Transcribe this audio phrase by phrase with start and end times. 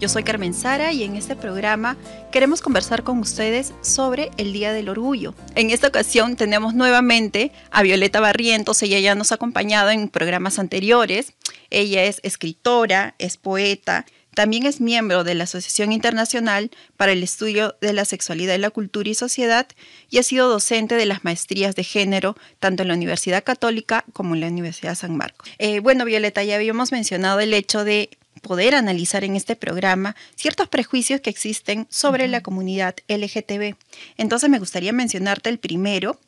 [0.00, 1.94] Yo soy Carmen Sara y en este programa
[2.32, 5.34] queremos conversar con ustedes sobre el Día del Orgullo.
[5.56, 10.58] En esta ocasión tenemos nuevamente a Violeta Barrientos, ella ya nos ha acompañado en programas
[10.58, 11.34] anteriores.
[11.68, 17.76] Ella es escritora, es poeta, también es miembro de la Asociación Internacional para el Estudio
[17.82, 19.66] de la Sexualidad, la Cultura y Sociedad
[20.08, 24.34] y ha sido docente de las maestrías de género tanto en la Universidad Católica como
[24.34, 25.46] en la Universidad San Marcos.
[25.58, 28.08] Eh, bueno, Violeta, ya habíamos mencionado el hecho de
[28.50, 33.76] poder analizar en este programa ciertos prejuicios que existen sobre la comunidad LGTB.
[34.16, 36.18] Entonces me gustaría mencionarte el primero.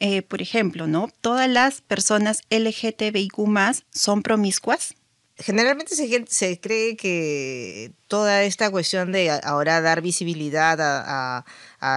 [0.00, 1.10] Eh, por ejemplo, ¿no?
[1.20, 3.34] Todas las personas LGTBIQ
[3.90, 4.94] son promiscuas.
[5.40, 11.44] Generalmente se, se, cree que toda esta cuestión de ahora dar visibilidad a,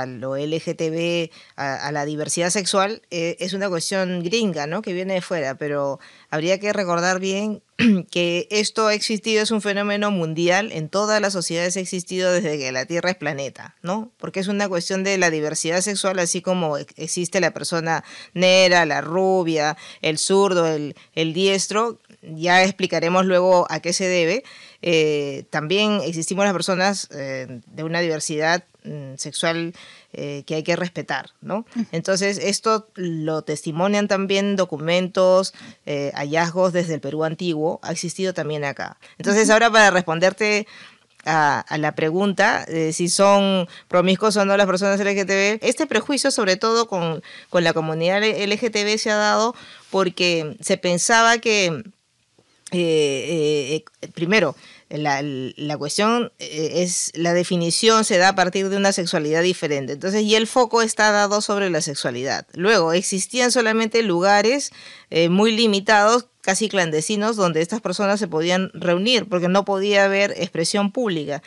[0.06, 4.84] lo LGTB, a, la diversidad sexual, eh, es una cuestión gringa, ¿no?
[4.84, 7.64] Que viene de fuera, pero habría que recordar bien
[8.12, 12.59] que esto ha existido, es un fenómeno mundial, en todas las sociedades ha existido desde
[12.59, 14.12] que la Tierra es planeta, ¿no?
[14.17, 18.03] Porque es una cuestión de la diversidad sexual, así como existe la persona
[18.36, 24.44] negra, la rubia, el zurdo, el, el diestro, ya explicaremos luego a qué se debe.
[24.81, 29.73] Eh, también existimos las personas eh, de una diversidad mm, sexual
[30.13, 31.66] eh, que hay que respetar, ¿no?
[31.91, 35.53] Entonces, esto lo testimonian también documentos,
[35.86, 38.97] hallazgos desde el Perú antiguo, ha existido también acá.
[39.17, 40.67] Entonces, ahora para responderte
[41.25, 46.58] a, la pregunta de si son promiscuos o no las personas LGTB, este prejuicio, sobre
[46.58, 49.56] todo con, con la comunidad LGTB, se ha dado
[49.89, 51.84] porque se pensaba que
[52.74, 54.56] eh, eh, primero,
[54.90, 59.94] la, cuestión eh, es, la definición se da a partir de una sexualidad diferente.
[59.94, 62.48] Entonces, y el foco está dado sobre la sexualidad.
[62.54, 64.72] Luego, existían solamente lugares
[65.30, 70.92] muy limitados, casi clandestinos, donde estas personas se podían reunir, porque no podía haber expresión
[70.92, 71.44] pública.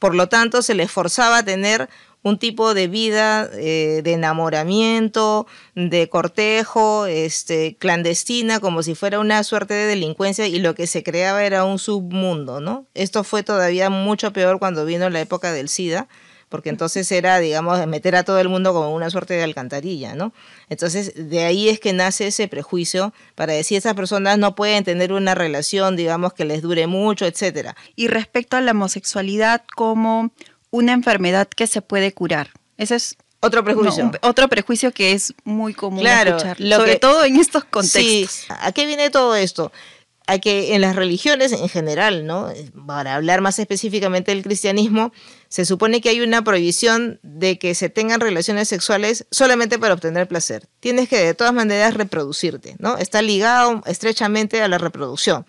[0.00, 1.88] Por lo tanto, se les forzaba a tener
[2.24, 9.44] un tipo de vida eh, de enamoramiento, de cortejo, este, clandestina, como si fuera una
[9.44, 12.86] suerte de delincuencia y lo que se creaba era un submundo, ¿no?
[12.94, 16.08] Esto fue todavía mucho peor cuando vino la época del SIDA,
[16.48, 20.32] porque entonces era, digamos, meter a todo el mundo como una suerte de alcantarilla, ¿no?
[20.70, 25.12] Entonces, de ahí es que nace ese prejuicio para decir esas personas no pueden tener
[25.12, 27.76] una relación, digamos, que les dure mucho, etcétera.
[27.96, 30.30] Y respecto a la homosexualidad como
[30.74, 32.50] una enfermedad que se puede curar.
[32.76, 34.10] Ese es otro prejuicio.
[34.22, 38.02] otro prejuicio que es muy común claro, escuchar, sobre todo en estos contextos.
[38.02, 39.70] Sí, ¿a qué viene todo esto?
[40.26, 42.48] A que en las religiones en general, ¿no?
[42.86, 45.12] Para hablar más específicamente del cristianismo,
[45.48, 50.26] se supone que hay una prohibición de que se tengan relaciones sexuales solamente para obtener
[50.26, 50.66] placer.
[50.80, 52.96] Tienes que de todas maneras reproducirte, ¿no?
[52.98, 55.46] Está ligado estrechamente a la reproducción.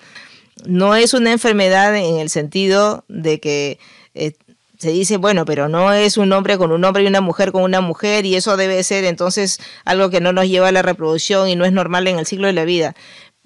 [0.65, 3.79] No es una enfermedad en el sentido de que
[4.13, 4.33] eh,
[4.77, 7.63] se dice, bueno, pero no es un hombre con un hombre y una mujer con
[7.63, 11.47] una mujer y eso debe ser entonces algo que no nos lleva a la reproducción
[11.49, 12.95] y no es normal en el ciclo de la vida.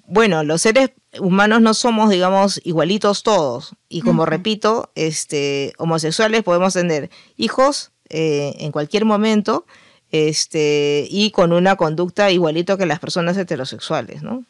[0.06, 3.76] Bueno, los seres humanos no somos, digamos, igualitos todos.
[3.88, 9.66] Y como repito, este, homosexuales podemos tener hijos eh, en cualquier momento
[10.10, 14.44] este, y con una conducta igualito que las personas heterosexuales, ¿no?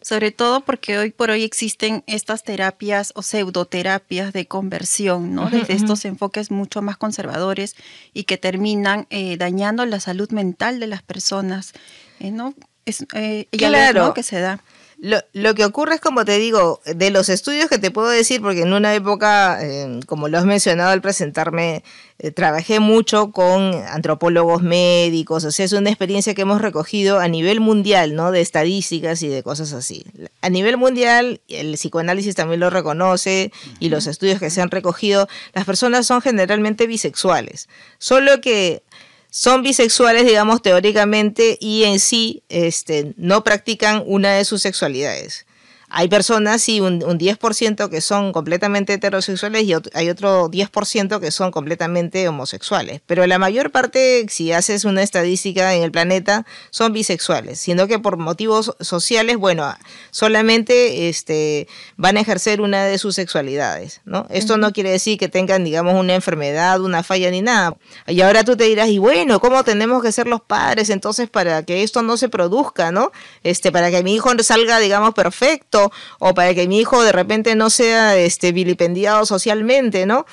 [0.00, 5.48] Sobre todo porque hoy por hoy existen estas terapias o pseudoterapias de conversión, ¿no?
[5.50, 7.76] Desde estos enfoques mucho más conservadores
[8.12, 11.72] y que terminan eh, dañando la salud mental de las personas,
[12.20, 12.54] eh, ¿no?
[12.84, 14.14] Es, eh, claro.
[14.14, 14.60] que se da.
[15.00, 18.42] Lo, lo, que ocurre es, como te digo, de los estudios que te puedo decir,
[18.42, 21.84] porque en una época, eh, como lo has mencionado al presentarme,
[22.18, 27.28] eh, trabajé mucho con antropólogos médicos, o sea, es una experiencia que hemos recogido a
[27.28, 28.32] nivel mundial, ¿no?
[28.32, 30.04] De estadísticas y de cosas así.
[30.40, 35.28] A nivel mundial, el psicoanálisis también lo reconoce y los estudios que se han recogido,
[35.52, 37.68] las personas son generalmente bisexuales,
[37.98, 38.82] solo que
[39.30, 45.46] son bisexuales, digamos, teóricamente, y en sí este, no practican una de sus sexualidades.
[45.90, 51.30] Hay personas, sí, un, un 10% que son completamente heterosexuales y hay otro 10% que
[51.30, 53.00] son completamente homosexuales.
[53.06, 57.98] Pero la mayor parte, si haces una estadística en el planeta, son bisexuales, sino que
[57.98, 59.74] por motivos sociales, bueno,
[60.10, 64.26] solamente este, van a ejercer una de sus sexualidades, ¿no?
[64.28, 67.76] Esto no quiere decir que tengan, digamos, una enfermedad, una falla ni nada.
[68.06, 71.62] Y ahora tú te dirás, y bueno, ¿cómo tenemos que ser los padres entonces para
[71.62, 73.10] que esto no se produzca, ¿no?
[73.42, 75.77] Este, para que mi hijo salga, digamos, perfecto
[76.18, 80.26] o para que mi hijo de repente no sea este, vilipendiado socialmente, ¿no?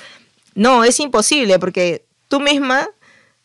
[0.53, 2.89] No, es imposible porque tú misma,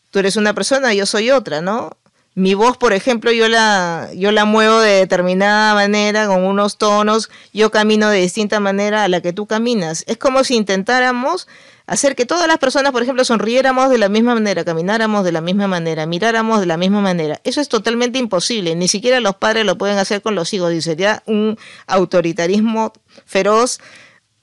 [0.09, 1.97] tú eres una persona, yo soy otra, ¿no?
[2.33, 7.29] Mi voz, por ejemplo, yo la, yo la muevo de determinada manera, con unos tonos,
[7.51, 10.05] yo camino de distinta manera a la que tú caminas.
[10.07, 11.49] Es como si intentáramos
[11.87, 15.41] hacer que todas las personas, por ejemplo, sonriéramos de la misma manera, camináramos de la
[15.41, 17.41] misma manera, miráramos de la misma manera.
[17.43, 18.75] Eso es totalmente imposible.
[18.75, 20.73] Ni siquiera los padres lo pueden hacer con los hijos.
[20.73, 22.93] Y sería un autoritarismo
[23.25, 23.79] feroz,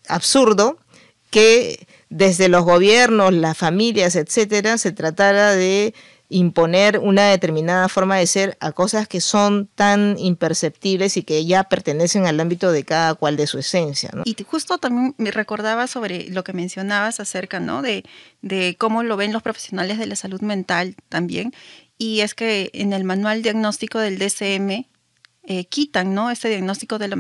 [0.09, 0.77] absurdo,
[1.31, 5.95] que desde los gobiernos, las familias, etcétera, se tratara de
[6.31, 11.65] imponer una determinada forma de ser a cosas que son tan imperceptibles y que ya
[11.65, 14.11] pertenecen al ámbito de cada cual de su esencia.
[14.25, 17.83] Y justo también me recordaba sobre lo que mencionabas acerca ¿no?
[17.83, 18.05] de,
[18.43, 21.53] de cómo lo ven los profesionales de la salud mental también.
[21.97, 24.87] Y es que en el manual diagnóstico del DCM
[25.51, 26.31] eh, quitan ¿no?
[26.31, 27.17] este diagnóstico de la,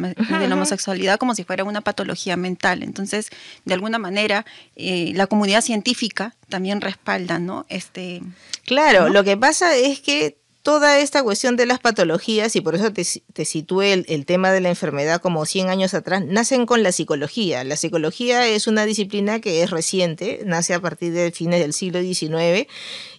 [0.53, 2.83] homosexualidad como si fuera una patología mental.
[2.83, 3.31] Entonces,
[3.65, 4.45] de alguna manera,
[4.77, 7.65] eh, la comunidad científica también respalda ¿no?
[7.71, 8.21] este...
[8.67, 12.93] Claro, lo que pasa es que toda esta cuestión de las patologías, y por eso
[12.93, 13.03] te,
[13.33, 16.93] te situé el, el, tema de la enfermedad como 100 años atrás, nacen con la
[16.93, 17.65] psicología.
[17.65, 22.03] La psicología es una disciplina que es reciente, nace a partir de fines del siglo
[22.03, 22.69] XIX,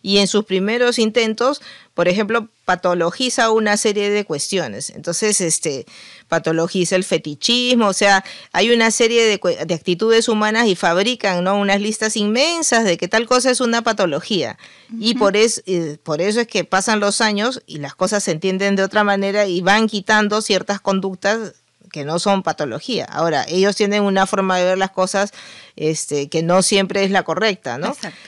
[0.03, 1.63] y en sus primeros intentos,
[1.95, 4.91] por ejemplo, patologiza una serie de cuestiones.
[4.91, 5.87] Entonces, este,
[6.27, 11.55] patologiza el fetichismo, o sea, hay una serie de, actitudes humanas y fabrican ¿no?
[11.55, 14.59] unas listas inmensas de que tal cosa es una patología.
[14.99, 15.63] Y por, es,
[16.03, 19.47] por eso es que pasan los años y las cosas se entienden de otra manera
[19.47, 21.55] y van quitando ciertas conductas
[21.91, 23.05] que no son patología.
[23.05, 25.31] Ahora, ellos tienen una forma de ver las cosas
[25.75, 27.87] este, que no siempre es la correcta, ¿no?
[27.87, 28.19] Exacto.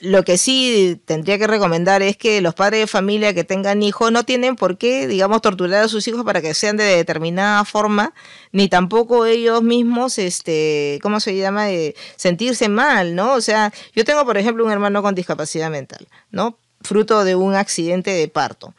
[0.00, 4.12] Lo que sí tendría que recomendar es que los padres de familia que tengan hijos
[4.12, 8.14] no tienen por qué, digamos, torturar a sus hijos para que sean de determinada forma,
[8.52, 11.66] ni tampoco ellos mismos, este, ¿cómo se llama?,
[12.14, 13.34] sentirse mal, ¿no?
[13.34, 16.58] O sea, yo tengo, por ejemplo, un hermano con discapacidad mental, ¿no?
[16.80, 18.74] Fruto de un accidente de parto.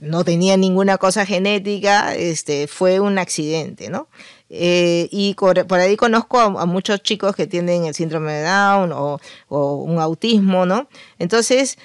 [0.00, 4.08] No tenía ninguna cosa genética, este, fue un accidente, ¿no?
[4.48, 9.20] Eh, y por, ahí conozco a, muchos chicos que tienen el síndrome de Down o,
[9.48, 10.88] un autismo, ¿no?
[11.18, 11.78] Entonces,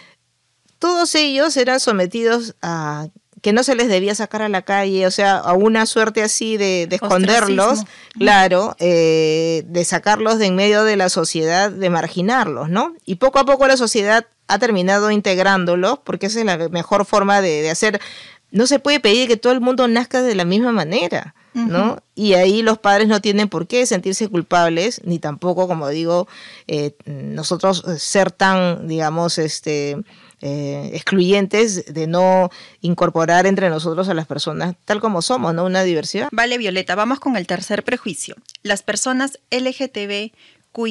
[0.80, 3.08] todos ellos eran sometidos a
[3.46, 6.58] que no se les debía sacar a la calle, o sea, a una suerte así
[6.58, 7.84] de, esconderlos,
[8.18, 12.96] claro, eh, de sacarlos de en medio de la sociedad, de marginarlos, ¿no?
[13.06, 17.40] Y poco a poco la sociedad ha terminado integrándolos, porque esa es la mejor forma
[17.40, 18.02] de, de hacer.
[18.50, 21.36] No se puede pedir que todo el mundo nazca de la misma manera.
[21.54, 22.00] ¿no?
[22.16, 26.28] Y ahí los padres no tienen por qué sentirse culpables, ni tampoco, como digo,
[26.68, 30.04] eh, nosotros ser tan, digamos, este,
[30.42, 32.50] eh, excluyentes de no
[32.82, 35.66] incorporar entre nosotros a las personas tal como somos, ¿no?
[35.66, 36.30] Una diversidad.
[36.32, 38.36] Vale, Violeta, vamos con el tercer prejuicio.
[38.64, 40.32] Las personas LGTB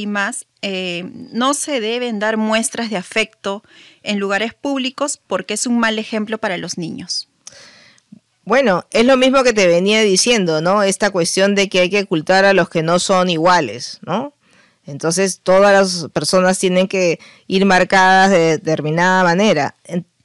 [0.06, 3.62] más eh, no se deben dar muestras de afecto
[4.02, 7.28] en lugares públicos porque es un mal ejemplo para los niños.
[8.44, 10.82] Bueno, es lo mismo que te venía diciendo, ¿no?
[10.82, 14.33] Esta cuestión de que hay que ocultar a los que no son iguales, ¿no?
[14.86, 19.76] Entonces todas las personas tienen que ir marcadas de determinada manera.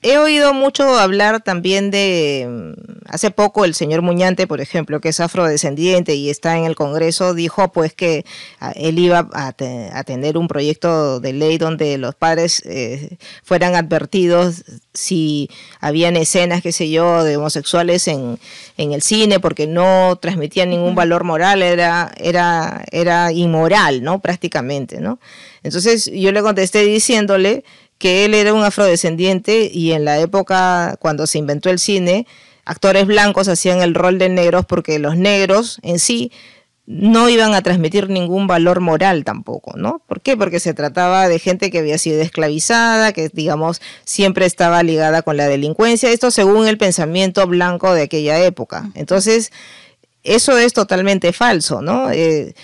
[0.01, 5.09] He oído mucho hablar también de, mm, hace poco el señor Muñante, por ejemplo, que
[5.09, 8.25] es afrodescendiente y está en el Congreso, dijo pues que
[8.61, 9.51] ah, él iba a,
[10.03, 14.63] tener un proyecto de ley donde los padres eh, fueran advertidos
[14.93, 15.49] si
[15.81, 18.39] habían escenas, qué sé yo, de homosexuales en,
[18.77, 24.21] en el cine porque no transmitían ningún valor moral, era, era, era inmoral, ¿no?
[24.21, 25.19] Prácticamente, ¿no?
[25.63, 27.63] Entonces yo le contesté diciéndole
[27.97, 32.25] que él era un afrodescendiente y en la época cuando se inventó el cine,
[32.65, 36.31] actores blancos hacían el rol de negros porque los negros en sí
[36.89, 40.01] no iban a transmitir ningún valor moral tampoco, ¿no?
[40.07, 40.35] ¿Por qué?
[40.35, 45.37] Porque se trataba de gente que había sido esclavizada, que digamos siempre estaba ligada con
[45.37, 48.89] la delincuencia, esto según el pensamiento blanco de aquella época.
[48.95, 49.51] Entonces,
[50.23, 52.09] eso es totalmente falso, ¿no?
[52.09, 52.55] Eh,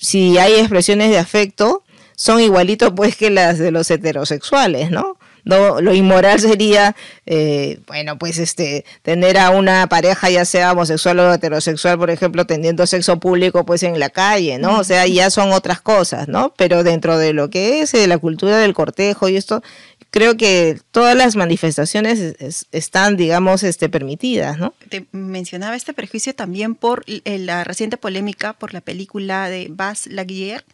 [0.00, 1.84] si hay expresiones de afecto,
[2.18, 5.16] son igualitos pues que las de los heterosexuales, ¿no?
[5.44, 6.96] no lo inmoral sería,
[7.26, 12.44] eh, bueno, pues este, tener a una pareja, ya sea homosexual o heterosexual, por ejemplo,
[12.44, 14.78] teniendo sexo público, pues en la calle, ¿no?
[14.78, 16.52] O sea, ya son otras cosas, ¿no?
[16.56, 19.62] Pero dentro de lo que es la cultura del cortejo y esto,
[20.10, 22.34] creo que todas las manifestaciones
[22.72, 24.74] están, digamos, este, permitidas, ¿no?
[24.88, 30.64] Te mencionaba este prejuicio también por la reciente polémica por la película de Buzz Lightyear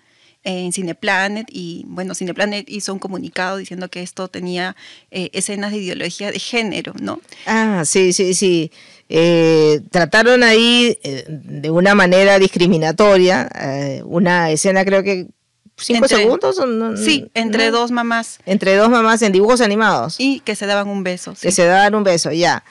[0.44, 4.76] en Cineplanet y bueno, Cineplanet hizo un comunicado diciendo que esto tenía
[5.10, 7.20] eh, escenas de ideología de género, ¿no?
[7.46, 8.70] Ah, sí, sí, sí.
[9.08, 13.50] Eh, trataron ahí eh, de una manera discriminatoria
[14.04, 15.28] una escena creo que
[15.76, 16.56] cinco segundos.
[17.02, 18.38] sí, entre dos mamás.
[18.46, 20.16] Entre dos mamás en dibujos animados.
[20.18, 21.34] Y que se daban un beso.
[21.40, 22.64] Que se daban un beso, ya.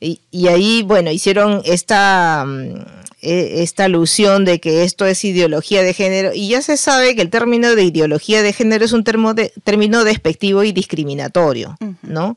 [0.00, 2.74] Y, y ahí, bueno, hicieron esta, mm,
[3.22, 6.32] e, esta alusión de que esto es ideología de género.
[6.34, 10.04] Y ya se sabe que el término de ideología de género es un de, término
[10.04, 12.36] despectivo y discriminatorio, ¿no?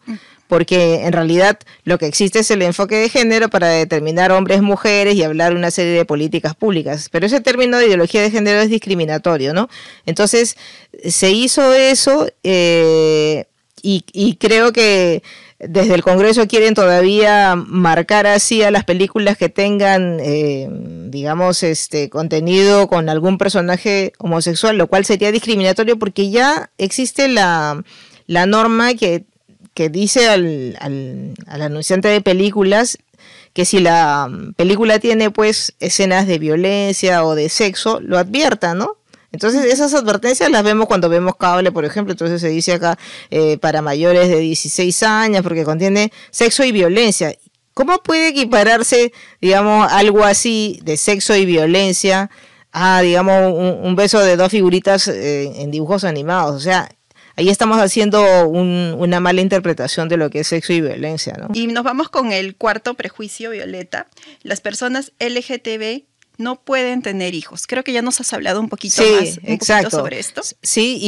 [0.53, 5.15] porque en realidad lo que existe es el enfoque de género para determinar hombres, mujeres
[5.15, 7.09] y hablar una serie de políticas públicas.
[7.11, 9.67] Pero ese término de ideología de género es discriminatorio, ¿no?
[10.05, 10.55] Entonces,
[11.05, 13.45] se hizo eso eh,
[13.81, 15.23] y, creo que
[15.69, 20.67] desde el Congreso quieren todavía marcar así a las películas que tengan, eh,
[21.09, 27.83] digamos, este contenido con algún personaje homosexual, lo cual sería discriminatorio porque ya existe la,
[28.27, 29.25] la norma que
[29.73, 32.99] que dice al, al, anunciante de películas
[33.53, 38.97] que si la película tiene pues escenas de violencia o de sexo, lo advierta, ¿no?
[39.33, 42.99] Entonces esas advertencias las vemos cuando vemos cable, por ejemplo, entonces se dice acá
[43.31, 47.35] eh, para mayores de 16 años porque contiene sexo y violencia.
[47.73, 49.11] ¿Cómo puede equipararse,
[49.41, 52.29] digamos, algo así de sexo y violencia
[52.71, 56.55] a, digamos, un, beso de dos figuritas eh, en dibujos animados?
[56.55, 56.87] O sea,
[57.35, 61.33] ahí estamos haciendo una mala interpretación de lo que es sexo y violencia.
[61.39, 61.47] ¿no?
[61.55, 64.05] Y nos vamos con el cuarto prejuicio, Violeta.
[64.43, 66.03] Las personas LGTB
[66.43, 67.65] no pueden tener hijos.
[67.65, 70.41] Creo que ya nos has hablado un poquito más sobre esto.
[70.61, 70.99] Sí,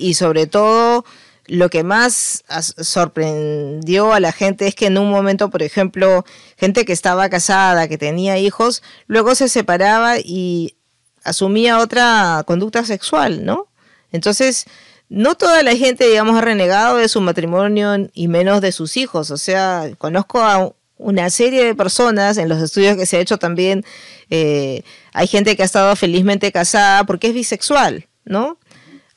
[0.00, 1.04] y, sobre todo
[1.46, 2.44] lo que más
[2.78, 6.24] sorprendió a la gente es que en un momento, por ejemplo,
[6.56, 10.76] gente que estaba casada, que tenía hijos, luego se separaba y
[11.24, 13.68] asumía otra conducta sexual, ¿no?
[14.12, 14.66] Entonces,
[15.08, 19.30] no toda la gente, digamos, ha renegado de su matrimonio y menos de sus hijos.
[19.30, 23.38] O sea, conozco a una serie de personas en los estudios que se ha hecho
[23.38, 23.84] también.
[24.30, 28.58] Eh, hay gente que ha estado felizmente casada porque es bisexual, ¿no?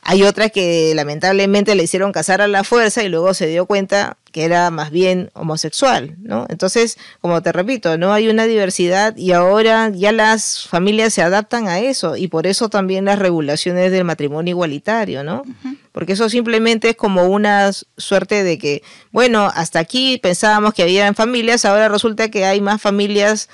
[0.03, 4.17] Hay otra que lamentablemente le hicieron casar a la fuerza y luego se dio cuenta
[4.31, 6.45] que era más bien homosexual, ¿no?
[6.49, 11.67] Entonces, como te repito, no hay una diversidad y ahora ya las familias se adaptan
[11.67, 15.43] a eso y por eso también las regulaciones del matrimonio igualitario, ¿no?
[15.91, 18.81] Porque eso simplemente es como una suerte de que,
[19.11, 23.49] bueno, hasta aquí pensábamos que había familias, ahora resulta que hay más familias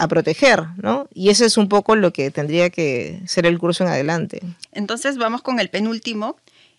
[0.00, 1.08] a proteger, ¿no?
[1.12, 4.40] Y eso es un poco lo que tendría que ser el curso en adelante.
[4.72, 6.38] Entonces vamos con el penúltimo.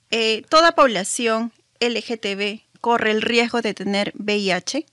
[0.10, 4.86] Eh, toda población LGTB corre el riesgo de tener VIH.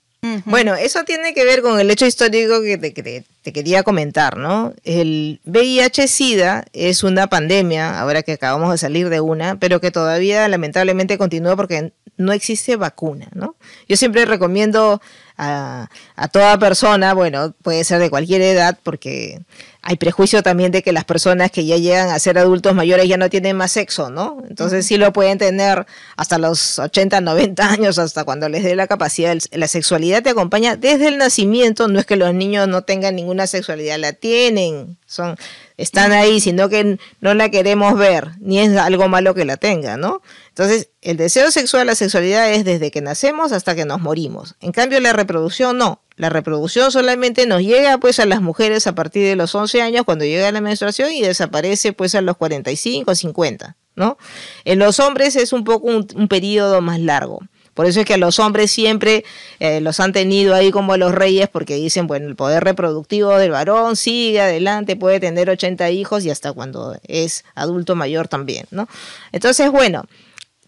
[0.44, 4.75] Bueno, eso tiene que ver con el hecho histórico que te, quería comentar, ¿no?
[4.85, 10.47] El VIH-Sida es una pandemia, ahora que acabamos de salir de una, pero que todavía
[10.49, 13.54] lamentablemente continúa porque no existe vacuna, ¿no?
[13.88, 15.00] Yo siempre recomiendo
[15.38, 19.40] a, a toda persona, bueno, puede ser de cualquier edad, porque
[19.80, 23.16] hay prejuicio también de que las personas que ya llegan a ser adultos mayores ya
[23.16, 24.42] no tienen más sexo, ¿no?
[24.49, 28.87] Entonces sí lo pueden tener hasta los 80, 90 años, hasta cuando les dé la
[28.87, 29.37] capacidad.
[29.52, 33.47] La sexualidad te acompaña desde el nacimiento, no es que los niños no tengan ninguna
[33.47, 35.37] sexualidad, la tienen, son
[35.78, 39.97] están ahí, sino que no la queremos ver, ni es algo malo que la tenga,
[39.97, 40.20] ¿no?
[40.49, 44.56] Entonces, el deseo sexual, la sexualidad es desde que nacemos hasta que nos morimos.
[44.61, 46.02] En cambio, la reproducción no.
[46.16, 50.04] La reproducción solamente nos llega pues a las mujeres a partir de los 11 años
[50.04, 54.18] cuando llega la menstruación y desaparece pues a los 45 o 50, ¿no?
[54.64, 57.38] En los hombres es un poco un, un periodo más largo.
[57.78, 59.25] Por eso es que a los hombres siempre
[59.61, 63.52] eh, los han tenido ahí como los reyes porque dicen, bueno, el poder reproductivo del
[63.52, 68.88] varón sigue adelante, puede tener 80 hijos y hasta cuando es adulto mayor también, ¿no?
[69.30, 70.06] Entonces, bueno,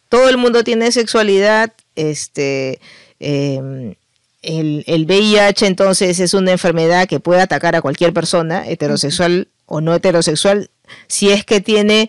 [0.08, 2.78] todo el mundo tiene sexualidad, este...
[3.18, 3.96] Em,
[4.42, 9.80] el, el, VIH entonces es una enfermedad que puede atacar a cualquier persona, heterosexual o
[9.80, 10.70] no heterosexual,
[11.08, 12.08] si es que tiene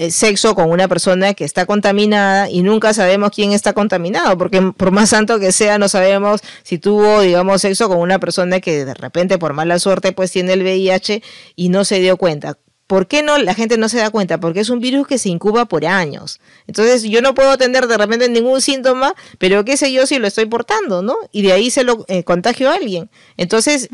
[0.00, 4.62] eh, sexo con una persona que está contaminada y nunca sabemos quién está contaminado, porque
[4.62, 8.84] por más santo que sea, no sabemos si tuvo, digamos, sexo con una persona que
[8.84, 11.20] de repente por mala suerte pues tiene el VIH
[11.56, 12.56] y no se dio cuenta.
[12.86, 14.38] ¿Por qué no la gente no se da cuenta?
[14.38, 16.38] Porque es un virus que se incuba por años.
[16.68, 20.28] Entonces yo no puedo tener de repente ningún síntoma, pero qué sé yo si lo
[20.28, 21.16] estoy portando, ¿no?
[21.32, 23.10] Y de ahí se lo eh, contagio a alguien.
[23.36, 23.88] Entonces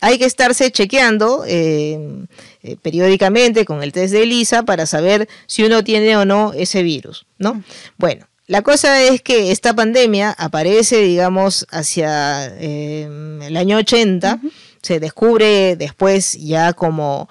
[0.00, 2.26] hay que estarse chequeando eh,
[2.62, 6.82] eh, periódicamente con el test de ELISA para saber si uno tiene o no ese
[6.82, 7.62] virus, ¿no?
[7.96, 14.40] Bueno, la cosa es que esta pandemia aparece, digamos, hacia el año 80,
[14.82, 17.28] se descubre después ya como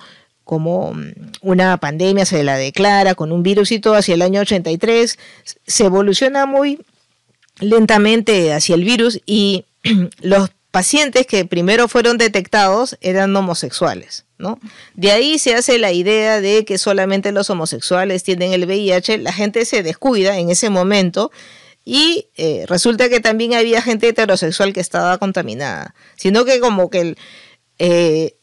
[0.47, 4.41] como mm, una pandemia se la declara con un virus y todo hacia el año
[4.41, 5.19] 83,
[5.67, 6.79] se evoluciona muy
[7.59, 9.65] lentamente hacia el virus y
[10.21, 14.59] los pacientes que primero fueron detectados eran homosexuales, ¿no?
[14.93, 19.33] De ahí se hace la idea de que solamente los homosexuales tienen el VIH, la
[19.33, 21.31] gente se descuida en ese momento
[21.83, 27.15] y eh, resulta que también había gente heterosexual que estaba contaminada, sino que como que
[27.79, 28.35] eh,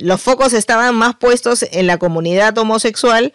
[0.00, 3.32] los focos estaban más puestos en la comunidad homosexual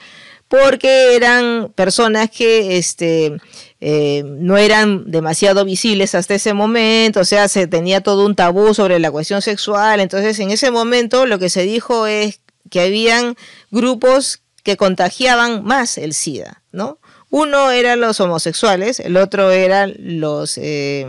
[0.49, 3.37] porque eran personas que este,
[3.85, 8.73] eh, no eran demasiado visibles hasta ese momento, o sea, se tenía todo un tabú
[8.73, 13.35] sobre la cuestión sexual, entonces en ese momento lo que se dijo es que habían
[13.71, 16.97] grupos que contagiaban más el SIDA, ¿no?
[17.29, 21.05] Uno eran los homosexuales, el otro eran los eh,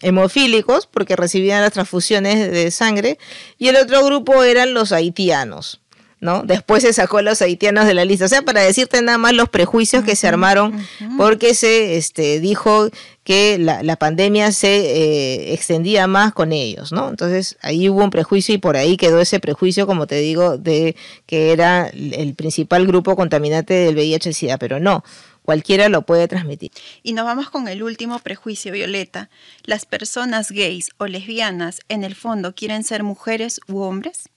[0.00, 3.18] hemofílicos, porque recibían las transfusiones de sangre,
[3.56, 5.80] y el otro grupo eran los haitianos.
[6.26, 6.42] ¿No?
[6.42, 8.24] Después se sacó a los haitianos de la lista.
[8.24, 10.76] O sea, para decirte nada más los prejuicios que se armaron,
[11.16, 12.90] porque se este, dijo
[13.22, 17.08] que la, pandemia se eh, extendía más con ellos, ¿no?
[17.08, 20.96] Entonces ahí hubo un prejuicio y por ahí quedó ese prejuicio, como te digo, de
[21.26, 25.04] que era el principal grupo contaminante del VIH-Sida, pero no
[25.44, 26.72] cualquiera lo puede transmitir.
[27.04, 29.30] Y nos vamos con el último prejuicio, Violeta.
[29.62, 34.28] ¿Las personas gays o lesbianas en el fondo quieren ser mujeres u hombres?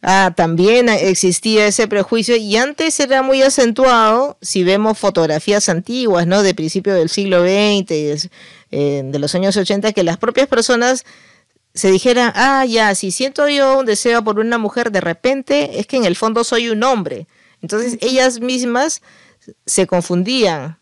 [0.00, 6.42] Ah, también existía ese prejuicio y antes era muy acentuado si vemos fotografías antiguas, ¿no?
[6.42, 8.28] De principio del siglo XX
[8.70, 11.04] eh, de los años 80, que las propias personas
[11.74, 15.86] se dijeran, ah, ya, si siento yo un deseo por una mujer, de repente es
[15.86, 17.26] que en el fondo soy un hombre.
[17.60, 19.02] Entonces ellas mismas
[19.66, 20.78] se confundían.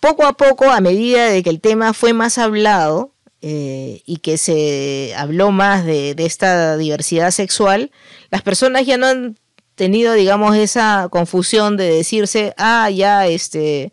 [0.00, 3.11] Poco a poco, a medida de que el tema fue más hablado
[3.42, 7.90] eh, y que se habló más de, esta diversidad sexual,
[8.30, 9.36] las personas ya no han
[9.74, 13.92] tenido, digamos, esa confusión de decirse, ah, ya, este,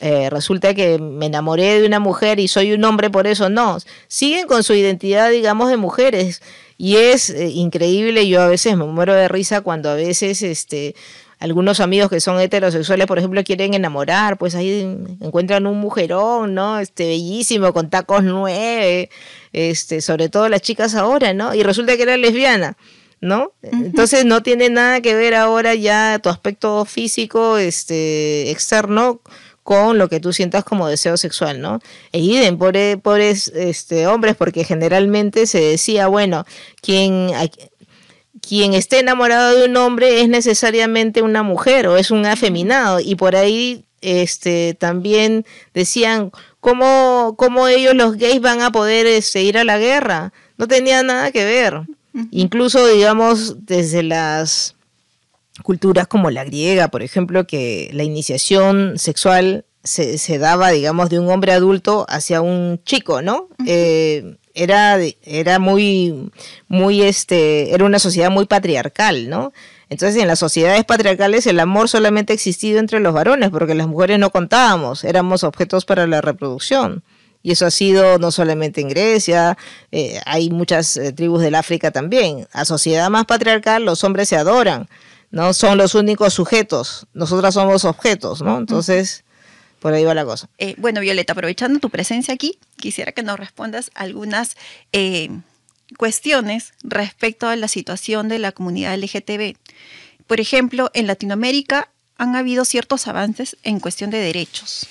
[0.00, 3.48] eh, resulta que me enamoré de una mujer y soy un hombre por eso.
[3.48, 6.42] No, siguen con su identidad, digamos, de mujeres.
[6.76, 10.94] Y es eh, increíble, yo a veces me muero de risa cuando a veces este,
[11.38, 14.80] algunos amigos que son heterosexuales, por ejemplo, quieren enamorar, pues ahí
[15.20, 16.78] encuentran un mujerón, ¿no?
[16.78, 19.10] Este, bellísimo, con tacos nueve,
[19.52, 21.54] este, sobre todo las chicas ahora, ¿no?
[21.54, 22.76] Y resulta que era lesbiana.
[23.20, 23.52] ¿no?
[23.62, 29.20] Entonces no tiene nada que ver ahora ya tu aspecto físico este, externo
[29.64, 31.80] con lo que tú sientas como deseo sexual, ¿no?
[32.12, 32.72] E idem por,
[33.02, 36.46] por este, hombres, porque generalmente se decía, bueno,
[36.80, 37.30] quien,
[38.48, 42.98] quien esté enamorado de un hombre es necesariamente una mujer o es un afeminado.
[42.98, 49.42] Y por ahí este también decían cómo, cómo ellos los gays van a poder este,
[49.42, 51.82] ir a la guerra no tenía nada que ver.
[52.30, 54.74] Incluso digamos desde las
[55.62, 61.18] culturas como la griega por ejemplo que la iniciación sexual se, se daba digamos de
[61.18, 63.48] un hombre adulto hacia un chico no
[64.62, 66.30] era, era muy,
[66.66, 69.52] muy, este, era una sociedad muy patriarcal, ¿no?
[69.88, 73.86] Entonces, en las sociedades patriarcales el amor solamente ha existido entre los varones, porque las
[73.86, 77.02] mujeres no contábamos, éramos objetos para la reproducción.
[77.42, 79.56] Y eso ha sido no solamente en Grecia,
[79.92, 82.48] eh, hay muchas eh, tribus del África también.
[82.52, 84.88] A sociedad más patriarcal los hombres se adoran,
[85.30, 85.54] ¿no?
[85.54, 88.58] Son los únicos sujetos, nosotras somos objetos, ¿no?
[88.58, 89.24] Entonces,
[89.80, 90.48] por ahí va la cosa.
[90.58, 94.56] Eh, bueno, Violeta, aprovechando tu presencia aquí, quisiera que nos respondas algunas
[94.92, 95.30] eh,
[95.96, 99.56] cuestiones respecto a la situación de la comunidad LGTB.
[100.26, 104.88] Por ejemplo, en Latinoamérica han habido ciertos avances en cuestión de derechos,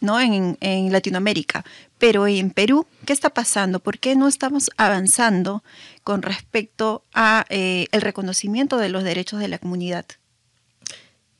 [0.00, 0.20] ¿no?
[0.20, 1.64] En, Latinoamérica.
[1.98, 3.80] Pero en Perú, ¿qué está pasando?
[3.80, 5.64] ¿Por qué no estamos avanzando
[6.04, 10.04] con respecto a eh, reconocimiento de los derechos de la comunidad?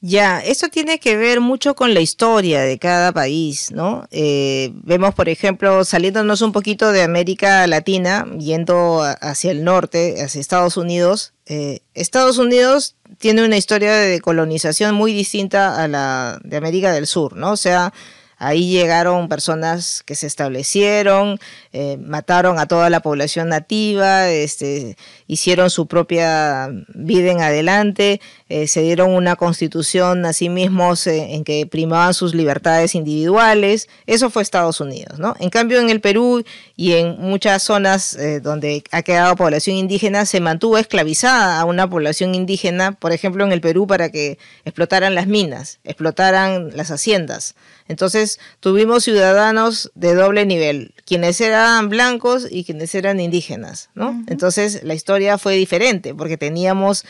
[0.03, 4.07] Ya, eso tiene que ver mucho con la historia de cada país, ¿no?
[4.11, 10.41] Eh, vemos, por ejemplo, saliéndonos un poquito de América Latina, yendo hacia el norte, hacia
[10.41, 11.33] Estados Unidos.
[11.47, 17.07] Eh, Estados Unidos tiene una historia de colonización muy distinta a la de América del
[17.07, 17.53] Sur, ¿no?
[17.53, 17.93] O sea,
[18.39, 21.39] Ahí llegaron personas que se establecieron,
[21.79, 28.67] eh, mataron a toda la población nativa, este, hicieron su propia vida en adelante, eh,
[28.67, 33.91] se dieron una constitución a sí mismos eh, en que primaban sus libertades individuales.
[34.07, 35.37] Eso fue Estados Unidos, ¿no?
[35.39, 36.45] En cambio, en el Perú
[36.77, 42.35] y en muchas zonas donde ha quedado población indígena, se mantuvo esclavizada a una población
[42.35, 47.55] indígena, por ejemplo, en el Perú, para que explotaran las minas, explotaran las haciendas.
[47.89, 54.23] Entonces, tuvimos ciudadanos de doble nivel, quienes eran blancos y quienes eran indígenas, ¿no?
[54.29, 57.05] Entonces, la historia fue diferente porque teníamos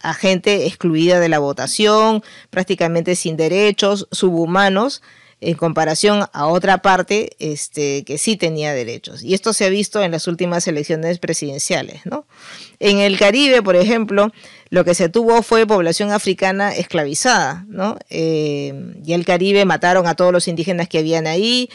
[0.00, 5.02] a gente excluida de la votación, prácticamente sin derechos, subhumanos,
[5.40, 9.22] en comparación a otra parte este, que sí tenía derechos.
[9.22, 12.06] Y esto se ha visto en las últimas elecciones presidenciales.
[12.06, 12.26] ¿no?
[12.80, 14.32] En el Caribe, por ejemplo,
[14.70, 17.66] lo que se tuvo fue población africana esclavizada.
[17.68, 17.98] ¿no?
[18.08, 21.68] Eh, y el Caribe mataron a todos los indígenas que habían ahí,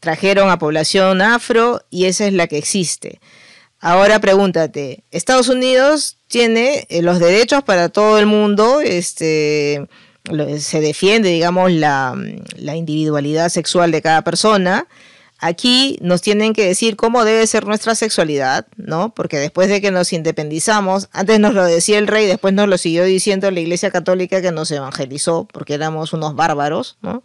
[0.00, 3.20] trajeron a población afro y esa es la que existe.
[3.80, 9.86] Ahora pregúntate, Estados Unidos tiene eh, los derechos para todo el mundo, este,
[10.58, 12.14] se defiende, digamos, la,
[12.74, 14.88] individualidad sexual de cada persona.
[15.38, 19.14] Aquí nos tienen que decir cómo debe ser nuestra sexualidad, ¿no?
[19.14, 22.78] Porque después de que nos independizamos, antes nos lo decía el rey, después nos lo
[22.78, 27.22] siguió diciendo la Iglesia Católica que nos evangelizó porque éramos unos bárbaros, ¿no?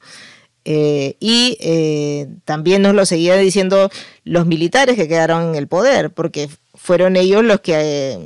[0.63, 3.89] Eh, y eh, también nos lo seguían diciendo
[4.23, 8.19] los militares que quedaron en el poder, porque fueron ellos los que, eh,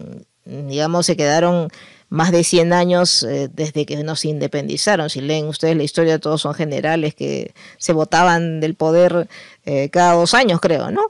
[0.45, 1.69] digamos, se quedaron
[2.10, 5.10] más de 100 años eh, desde que nos independizaron.
[5.10, 9.28] Si leen ustedes la historia, todos son generales que se votaban del poder
[9.91, 11.02] cada dos años, creo, ¿no?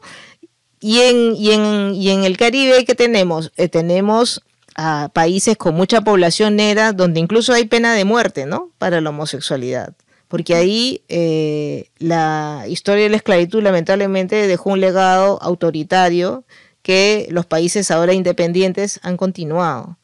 [0.79, 3.51] Y en, y en, y en el Caribe, ¿qué tenemos?
[3.69, 4.43] Tenemos
[4.75, 8.71] a países con mucha población negra, donde incluso hay pena de muerte, ¿no?
[8.77, 9.93] Para la homosexualidad.
[10.27, 11.01] Porque ahí
[11.99, 16.43] la historia de la esclavitud lamentablemente dejó un legado autoritario
[16.81, 19.97] que los países ahora independientes han continuado.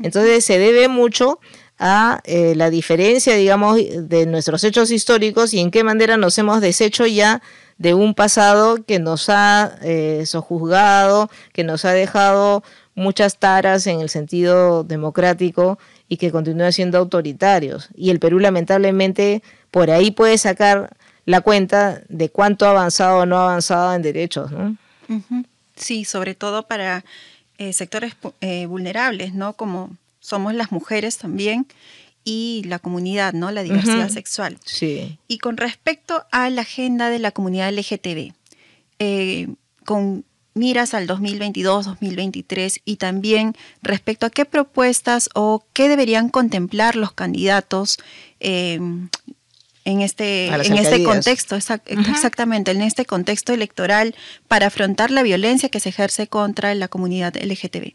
[0.00, 1.38] Entonces se debe mucho
[1.78, 6.60] a eh, la diferencia, digamos, de nuestros hechos históricos y en qué manera nos hemos
[6.60, 7.42] deshecho ya
[7.78, 12.62] de un pasado que nos ha eh, sojuzgado, que nos ha dejado
[12.94, 17.88] muchas taras en el sentido democrático y que continúa siendo autoritarios.
[17.94, 23.26] Y el Perú lamentablemente por ahí puede sacar la cuenta de cuánto ha avanzado o
[23.26, 24.50] no ha avanzado en derechos.
[25.76, 27.04] Sí, sobre todo para
[27.58, 29.54] eh, sectores eh, vulnerables, ¿no?
[29.54, 31.66] Como somos las mujeres también
[32.24, 33.50] y la comunidad, ¿no?
[33.50, 34.58] La diversidad sexual.
[34.64, 35.18] Sí.
[35.28, 38.32] Y con respecto a la agenda de la comunidad LGTB,
[38.98, 39.48] eh,
[39.84, 47.12] con miras al 2022-2023 y también respecto a qué propuestas o qué deberían contemplar los
[47.12, 47.98] candidatos
[48.40, 49.10] en
[49.84, 54.14] este, en este contexto, exactamente, en este contexto electoral
[54.48, 57.92] para afrontar la violencia que se ejerce contra la comunidad LGTB.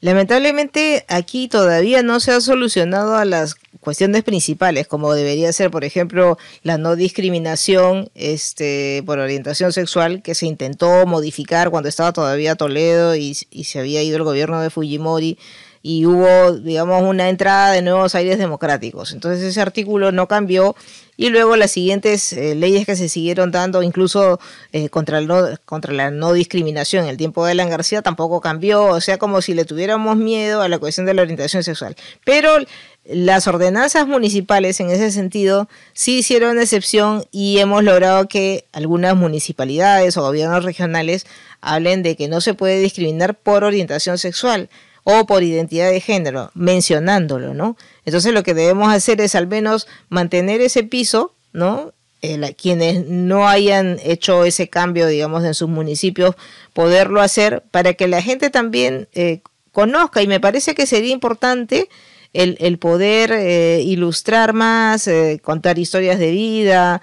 [0.00, 5.84] Lamentablemente aquí todavía no se ha solucionado a las cuestiones principales, como debería ser, por
[5.84, 12.56] ejemplo, la no discriminación este, por orientación sexual que se intentó modificar cuando estaba todavía
[12.56, 15.38] Toledo y, y se había ido el gobierno de Fujimori
[15.82, 19.12] y hubo, digamos, una entrada de nuevos aires democráticos.
[19.12, 20.76] Entonces ese artículo no cambió
[21.16, 24.40] y luego las siguientes eh, leyes que se siguieron dando, incluso
[24.72, 28.40] eh, contra, el no, contra la no discriminación en el tiempo de Alan García, tampoco
[28.40, 31.96] cambió, o sea, como si le tuviéramos miedo a la cuestión de la orientación sexual.
[32.24, 32.56] Pero
[33.04, 40.16] las ordenanzas municipales en ese sentido sí hicieron excepción y hemos logrado que algunas municipalidades
[40.16, 41.26] o gobiernos regionales
[41.60, 44.68] hablen de que no se puede discriminar por orientación sexual
[45.18, 47.76] o por identidad de género, mencionándolo, ¿no?
[48.04, 51.92] Entonces lo que debemos hacer es al menos mantener ese piso, ¿no?
[52.22, 56.34] Eh, quienes no hayan hecho ese cambio, digamos, en sus municipios,
[56.74, 59.40] poderlo hacer para que la gente también eh,
[59.72, 61.88] conozca y me parece que sería importante
[62.32, 65.08] el, poder eh, ilustrar más,
[65.42, 67.02] contar historias de vida,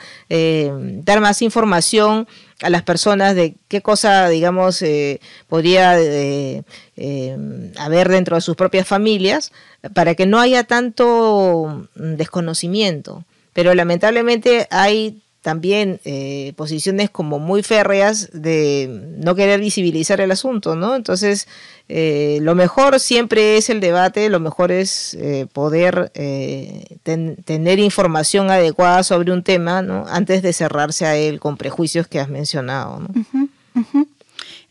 [1.04, 2.28] dar más información
[2.62, 6.63] a las personas de qué cosa, digamos, eh, podría eh,
[6.96, 9.52] eh, haber dentro de sus propias familias
[9.94, 13.26] para que no haya tanto mm, desconocimiento.
[13.54, 20.76] Pero lamentablemente hay también eh, posiciones como muy férreas de no querer visibilizar el asunto,
[20.76, 20.94] ¿no?
[20.94, 21.48] Entonces,
[21.88, 26.12] eh, lo mejor siempre es el debate, lo mejor es eh, poder
[27.46, 30.04] tener información adecuada sobre un tema, ¿no?
[30.10, 33.08] Antes de cerrarse a él con prejuicios que has mencionado.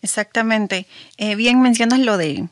[0.02, 0.86] Exactamente.
[1.38, 2.44] bien mencionas lo de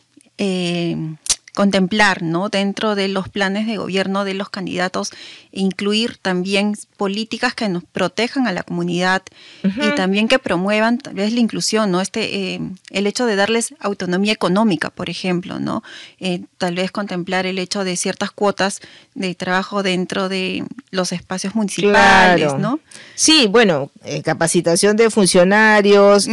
[1.54, 2.48] contemplar, ¿no?
[2.48, 5.12] Dentro de los planes de gobierno de los candidatos,
[5.52, 9.22] incluir también políticas que nos protejan a la comunidad
[9.62, 12.00] y también que promuevan tal vez la inclusión, ¿no?
[12.00, 15.84] Este, eh, el hecho de darles autonomía económica, por ejemplo, ¿no?
[16.18, 18.80] Eh, tal vez contemplar el hecho de ciertas cuotas
[19.14, 22.80] de trabajo dentro de los espacios municipales, ¿no?
[23.14, 26.28] Sí, bueno, eh, capacitación de funcionarios,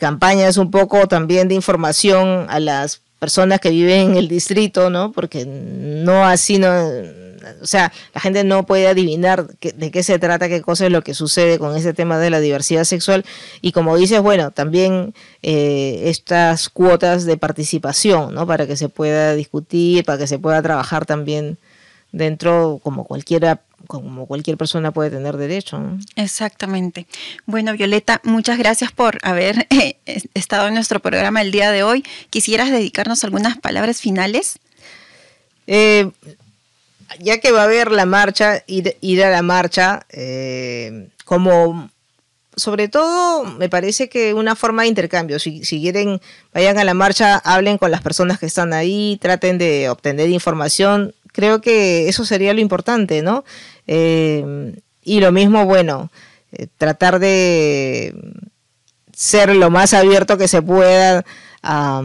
[0.00, 5.12] campañas un poco también de información a las personas que viven en el distrito, ¿no?
[5.12, 6.68] Porque no así no,
[7.60, 11.02] o sea, la gente no puede adivinar de qué se trata, qué cosa es lo
[11.02, 13.24] que sucede con ese tema de la diversidad sexual.
[13.60, 18.46] Y como dices, bueno, también eh, estas cuotas de participación, ¿no?
[18.46, 21.58] Para que se pueda discutir, para que se pueda trabajar también
[22.12, 25.80] dentro como cualquiera como cualquier persona puede tener derecho.
[26.16, 27.06] Exactamente.
[27.44, 29.98] Bueno, Violeta, muchas gracias por haber eh,
[30.34, 32.04] estado en nuestro programa el día de hoy.
[32.30, 34.58] ¿Quisieras dedicarnos algunas palabras finales?
[35.66, 36.10] Eh,
[37.20, 41.90] ya que va a haber la marcha, ir, ir a la marcha, eh, como
[42.56, 45.38] sobre todo me parece que una forma de intercambio.
[45.38, 46.20] Si, si, quieren,
[46.54, 51.14] vayan a la marcha, hablen con las personas que están ahí, traten de obtener información.
[51.36, 53.44] Creo que eso sería lo importante, ¿no?
[53.86, 56.10] Eh, y lo mismo, bueno,
[56.50, 58.14] eh, tratar de
[59.12, 61.26] ser lo más abierto que se pueda
[61.62, 62.02] a,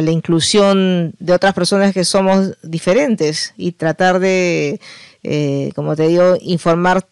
[0.00, 4.80] la inclusión de otras personas que somos diferentes y tratar de,
[5.24, 7.06] eh, como te digo, informar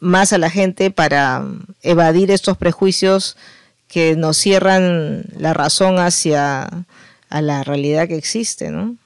[0.00, 1.46] más a la gente para
[1.82, 3.36] evadir estos prejuicios
[3.86, 6.68] que nos cierran la razón hacia
[7.30, 8.96] a la realidad que existe, ¿no?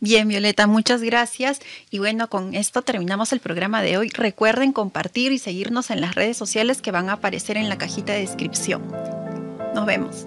[0.00, 1.60] Bien, Violeta, muchas gracias.
[1.90, 4.10] Y bueno, con esto terminamos el programa de hoy.
[4.10, 8.12] Recuerden compartir y seguirnos en las redes sociales que van a aparecer en la cajita
[8.12, 8.82] de descripción.
[9.74, 10.24] Nos vemos.